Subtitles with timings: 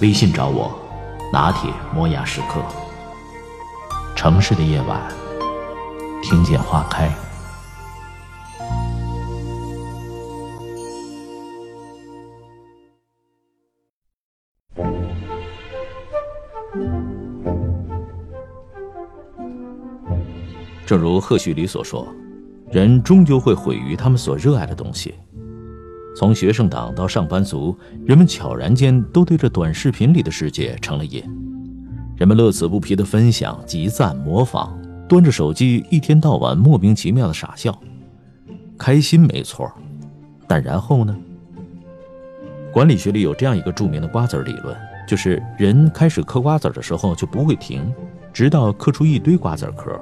[0.00, 0.72] 微信找我，
[1.30, 2.64] 拿铁磨牙时刻。
[4.16, 4.98] 城市的夜晚，
[6.22, 7.10] 听见花开。
[20.86, 22.08] 正如赫胥黎所说，
[22.70, 25.14] 人终究会毁于他们所热爱的东西。
[26.16, 31.22] 从学生党到上班族，人们悄然间都对这短视频里的世界成了瘾。
[32.16, 34.70] 人们乐此不疲地分享、集赞、模仿，
[35.08, 37.78] 端着手机一天到晚莫名其妙的傻笑，
[38.76, 39.70] 开心没错，
[40.46, 41.16] 但然后呢？
[42.72, 44.76] 管理学里有这样一个著名的瓜子理论，
[45.08, 47.92] 就是人开始嗑瓜子的时候就不会停，
[48.32, 49.98] 直到嗑出一堆瓜子壳。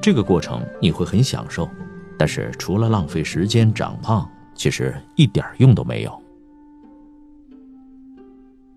[0.00, 1.68] 这个过程你会很享受，
[2.16, 6.22] 但是除了浪费时间、长胖，其实一点用都没有。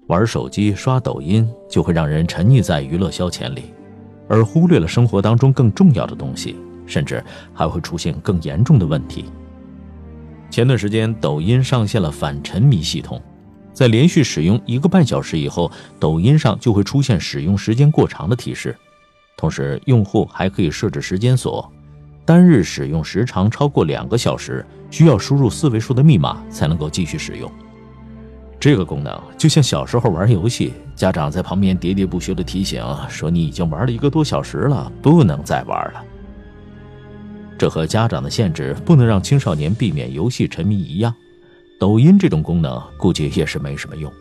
[0.07, 3.73] 玩手机、刷抖音就会让人沉溺在娱乐消遣里，
[4.27, 7.23] 而忽略了生活当中更重要的东西，甚至
[7.53, 9.25] 还会出现更严重的问题。
[10.51, 13.19] 前段时间，抖音上线了反沉迷系统，
[13.73, 18.75] 在连续使用一个半小时以后，抖音上就会出现使用时间过长的提示。
[19.35, 21.69] 同时，用户还可以设置时间锁，
[22.25, 27.49] 单日使用时长超过两个小时，需要输入四位数的密码才能够继续使用。
[28.59, 36.03] 这个功能就像小时候玩游戏，家长在旁边喋喋不休的提醒说：“你已经玩了一个多小时了，不能再玩了。”
[37.59, 41.13] 这和家长的限制不能让青少年避免游戏沉迷一样，
[41.79, 44.11] 抖音这种功能估计也是没什么用。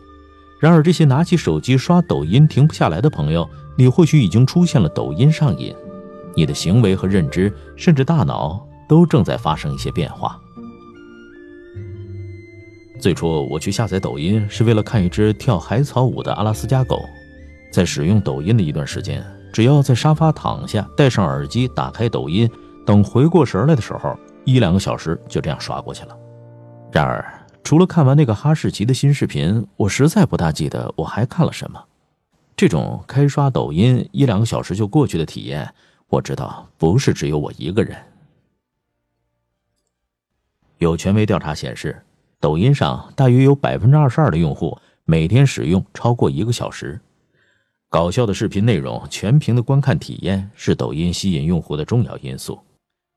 [0.59, 5.75] 然而，这些拿起手机刷抖音停不下来的朋友，你或许已经出现了抖音上瘾，
[6.35, 10.39] 你的行为和认知，甚至大脑都正在发生一些变化。
[12.99, 16.99] 最初我去下载抖音是为了看一只跳海草舞的阿拉斯加狗，
[17.71, 22.49] 在使用抖音的一段时间，只要在沙发躺下，戴上耳机，打开抖音，
[22.85, 26.17] 等回过神来的时候，一两个小时就这样刷过去了。
[26.91, 27.23] 然而，
[27.63, 31.83] 除了看完那个哈士奇的新视频，我实在不大记得我还看了什么。
[32.55, 35.69] 这种开刷抖音一两个小时就过去的体验，
[36.15, 37.97] 我知道不是只有我一个人。
[40.77, 42.01] 有权威调查显示，
[42.39, 46.99] 抖音上大约有百分之二十二的用户每天使用超过一个小时。
[47.89, 52.59] 搞笑的视频内容、全屏的观看体验是抖音吸引用户的重要因素。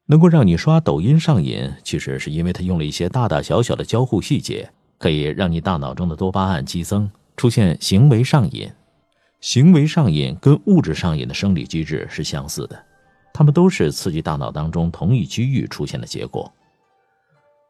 [0.07, 8.69] 能够让你刷抖音上瘾，其实是因为它用了一些大大小小的交互细节，可以让你大脑中的多巴胺激增，出现行为上瘾。
[9.41, 12.85] 行为上瘾跟物质上瘾的生理机制是相似的，
[13.39, 16.53] 它们都是刺激大脑当中同一区域出现的结果。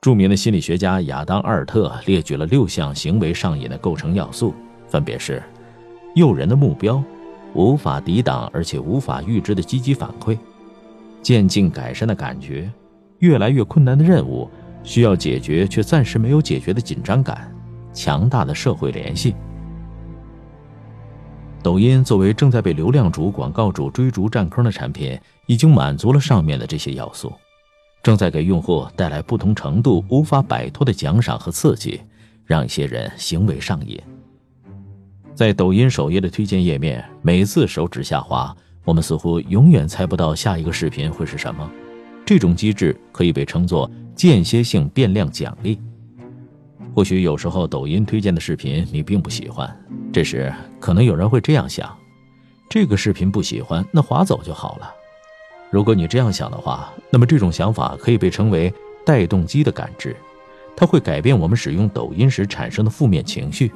[0.01, 4.55] 著名的心理学家亚当·阿尔特列举了六项行为上瘾的构成要素，
[4.87, 5.43] 分别是：
[6.15, 7.05] 诱人的目标、
[7.53, 10.39] 无法抵挡而且无法预知的积极反馈。
[11.21, 12.73] 渐进改善的感觉，
[13.19, 14.49] 越来越困难的任务，
[14.83, 17.55] 需要解决却暂时没有解决的紧张感，
[17.93, 19.35] 强大的社会联系。
[21.69, 27.31] 抖音作为正在被流量主、广告主追逐占坑的产品，已经满足了上面的这些要素，
[28.03, 32.01] 正在给用户带来不同程度无法摆脱的奖赏和刺激，
[32.47, 34.01] 让一些人行为上瘾。
[35.34, 38.56] 在抖音首页的推荐页面，每次手指下滑。
[38.83, 41.71] 我们似乎永远猜不到下一个视频会是什么，
[42.25, 45.79] 这种机制可以被称作间歇性变量奖励。
[46.95, 49.69] 或许有时候抖音推荐的视频你并不喜欢，
[50.12, 51.96] 这时可能有人会这样想：
[52.69, 54.93] 这个视频不喜欢，那划走就好了。
[55.70, 58.72] 如果你这样想的话，那么这种想法可以被称为
[59.05, 60.16] 带动机的感知，
[60.75, 63.70] 它会改变我们使用抖音时产生的负面情绪。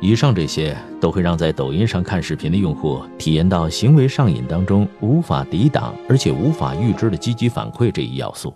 [0.00, 8.54] 以上这些都会让在抖音上看视频的用户体验到行为上瘾当中无法抵挡而且无法预知的积极反馈这一要素。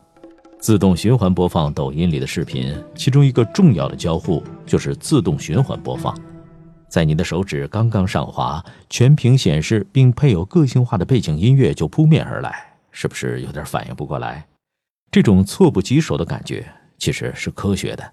[0.61, 6.15] 自动循环播放抖音里的视频，其中一个重要的交互就是自动循环播放。
[6.87, 14.47] 在你的手指刚刚上滑，全屏显示并配有个性化的背景音乐就扑面而来，是不是有点反应不过来？
[15.11, 16.67] 这种措不及手的感觉
[16.99, 18.13] 其实是科学的。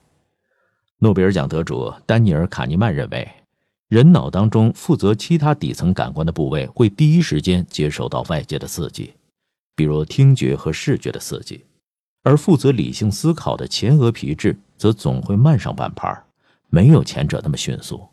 [1.00, 3.28] 诺贝尔奖得主丹尼尔·卡尼曼认为，
[3.90, 9.14] 人脑当中负责其他底层感官的部位会第一时间接受到外界的刺激，
[9.76, 11.66] 比如听觉和视觉的刺激，
[12.28, 16.14] 而负责理性思考的前额皮质则总会慢上半拍，
[16.68, 18.06] 没有前者那么迅速。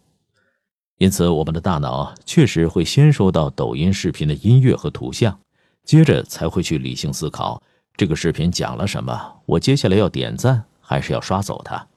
[0.99, 5.37] 因此，我们的大脑确实会先收到抖音视频的音乐和图像，
[5.83, 7.61] 接着才会去理性思考
[7.97, 11.89] 这个视频讲了什么，我接下来要点赞还是要刷走它。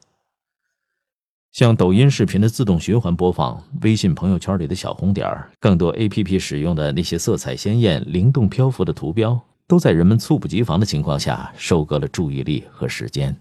[1.52, 13.36] 像抖音视频的自动循环播放，微信朋友圈里的小红点儿，更多 APP 使用的那些色彩鲜艳、灵动漂浮的图标，都在人们猝不及防的情况下收割了注意力和时间。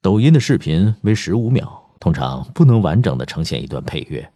[0.00, 1.80] 抖音的视频为十五秒。
[2.00, 4.28] 通常不能完整的呈现一段配乐，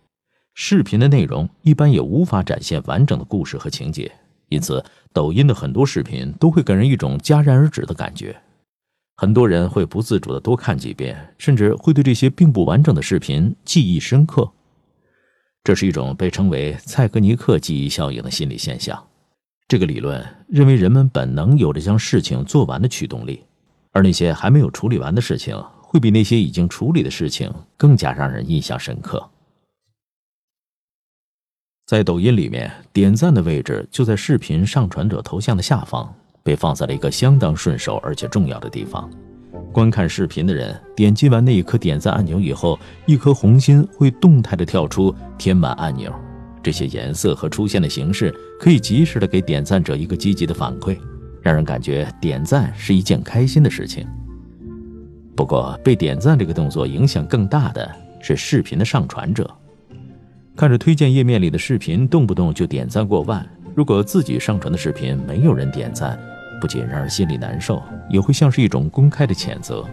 [0.54, 4.12] 视频的内容一般也无法展现完整的故事和情节，
[4.50, 8.40] 因此抖音的很多视频都会给人一种戛然而止的感觉。
[9.16, 14.48] 很多人会不自主的多看几遍，甚至会对这些并不完整的视频记忆深刻。
[15.64, 19.04] 这是一种被称为蔡格尼克记忆效应的心理现象。
[19.68, 23.42] 这个理论认为人们本能有着将事情做完的驱动力，
[23.92, 25.56] 而那些还没有处理完的事情。
[25.88, 29.30] 会比那些已经处理的事情更加让人印象深刻。
[31.86, 36.12] 在抖音里面，点赞的位置就在视频上传者头像的下方，
[36.42, 39.08] 被放在了一个相当顺手而且重要的地方。
[39.72, 46.12] 观看视频的人点击完那一颗点赞按钮以后，一颗红心会动态的跳出填满按钮。
[46.66, 50.98] 这些颜色和出现的形式可以及时的给点赞者一个积极的反馈，
[51.40, 54.04] 让人感觉点赞是一件开心的事情。
[55.36, 57.88] 不过，被点赞这个动作影响更大的
[58.20, 59.48] 是视频的上传者。
[60.56, 66.18] 看着推荐页面里的视频动不动就点赞过万，如果自己上传的视频没有人点赞，
[66.60, 67.80] 不仅让人心里难受，
[68.10, 69.84] 也会像是一种公开的谴责：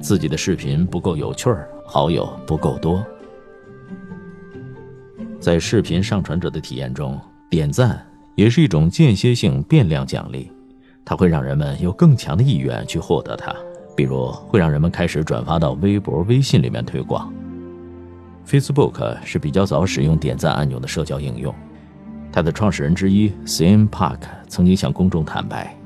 [0.00, 3.00] 自己的视频不够有趣儿，好友不够多。
[5.40, 8.00] 在视频上传者的体验中，点赞
[8.34, 10.52] 也是一种间歇性变量奖励，
[11.02, 13.54] 它会让人们有更强的意愿去获得它。
[13.96, 17.30] 比如会让人们开始转发到微博、微信里面推广。
[18.46, 21.54] Facebook 是比较早使用点赞按钮的社交应用，
[22.32, 25.76] 它的创始人之一 Sam Park 曾经向公众坦白：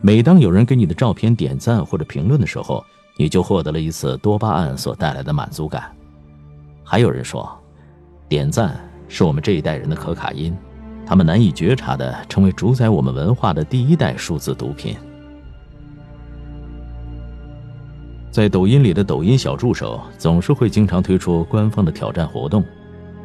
[0.00, 2.84] 每当有人给你的照片点赞或者评论的时候，
[3.18, 5.90] 你就获得了一次多巴胺所带来的满足感。
[6.84, 7.50] 还有人说，
[8.28, 8.78] 点赞
[9.08, 10.54] 是我们这一代人的可卡因，
[11.06, 14.96] 他们难以觉察的成为主宰我们文化的第一代数字毒品。
[18.30, 22.62] 在抖音里的抖音小助手总是会经常推出官方的挑战活动，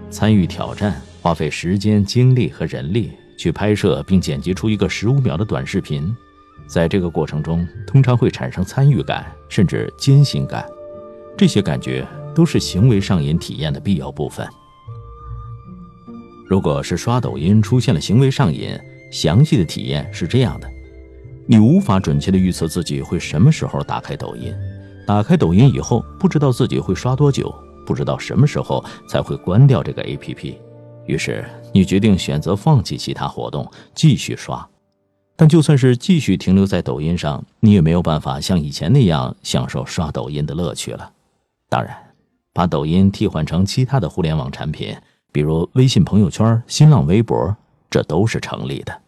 [0.10, 6.16] 参与挑战花费时间、精力和人力去拍摄并剪辑出一个十五秒的短视频，
[6.66, 10.66] 在这个过程中通常会产生参与感甚至艰辛感，
[11.38, 14.48] 这些感觉都是行为上瘾体验的必要部分。
[16.54, 18.80] 如果是刷抖音出现了行为上瘾，
[19.10, 20.70] 详细的体验是这样的：
[21.48, 24.54] 你无法准确的预测自己会什么时候打开抖音。
[25.08, 27.52] 打开抖音以后，不知道自己会刷多久，
[27.88, 30.56] 不知道什么时候才会关掉这个 APP。
[31.08, 34.64] 于是你决定选择放弃其他活动，继续刷。
[35.36, 41.14] 但就算是继续停留在抖音上，你也没有办法像以前那样享受刷抖音的乐趣了。
[41.68, 41.98] 当然，
[42.54, 44.96] 把抖音替换成其他的互联网产品，
[45.34, 47.58] 比如微信朋友圈、新浪微博，
[47.90, 49.02] 这都是成立的。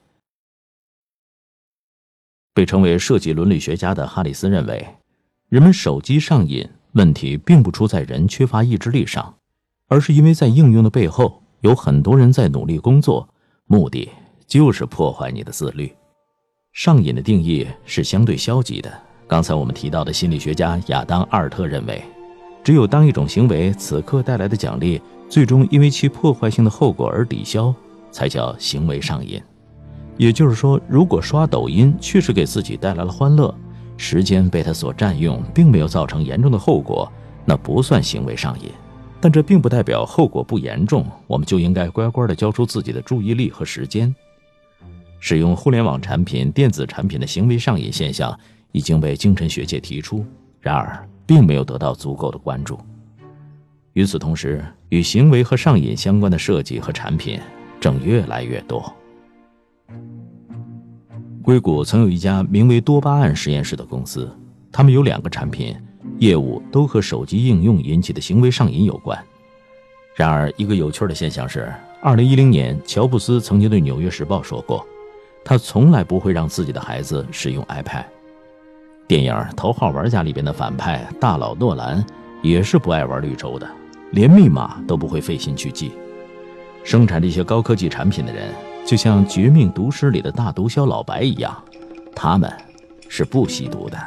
[2.54, 4.86] 被称为设计伦理学家的哈里斯认为。
[5.48, 9.36] 人们手机上瘾问题并不出在人缺乏意志力上，
[9.88, 13.30] 而是因为在应用的背后有很多人在努力工作，
[13.66, 14.10] 目的
[14.48, 15.96] 就是破坏你的自律。
[16.74, 18.92] 上瘾的定义是相对消极的。
[19.28, 22.04] 刚才我们提到的心理学家亚当·阿尔特认为，
[22.66, 27.72] 只有当一种行为此刻带来的奖励最终因为其破坏性的后果而抵消，
[28.12, 29.40] 才叫行为上瘾。
[30.18, 33.54] 也就是说，如果刷抖音确实给自己带来了欢乐。
[33.98, 37.10] 时间被他所占用，并没有造成严重的后果，
[37.46, 38.72] 那不算行为上瘾。
[39.22, 44.14] 但这并不代表后果不严重，我们就应该乖乖地交出自己的注意力和时间。
[45.20, 48.38] 使用互联网产品、电子产品的行为上瘾现象
[48.72, 50.26] 已经被精神学界提出，
[50.60, 52.80] 然而并没有得到足够的关注。
[53.94, 57.40] 与此同时，与行为和上瘾相关的设计和产品
[57.80, 58.94] 正越来越多。
[61.42, 64.30] 硅谷曾有一家名为多巴胺实验室的公司，
[64.72, 65.76] 他们有两个产品，
[66.18, 69.18] 业务都和手机应用引起的行为上瘾有关。
[70.16, 74.86] 然而，一个有趣的现象是，二零一零年，乔布斯曾经对《纽约时报》说过，
[75.44, 78.06] 他从来不会让自己的孩子使用 iPad。
[79.08, 82.04] 电影《头号玩家》里边的反派大佬诺兰
[82.42, 83.68] 也是不爱玩绿洲的，
[84.12, 85.92] 连密码都不会费心去记。
[86.84, 88.52] 生产这些高科技产品的人，
[88.84, 91.56] 就像《绝命毒师》里的大毒枭老白一样，
[92.16, 92.52] 他们
[93.08, 93.98] 是不吸毒的。